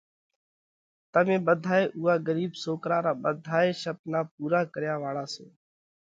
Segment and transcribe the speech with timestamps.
[1.13, 5.45] تمي ٻڌائي اُوئا ڳرِيٻ سوڪرا را ٻڌائي شپنا پُورا ڪريا واۯا سو۔